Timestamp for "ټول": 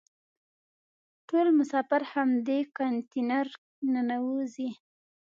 1.27-1.47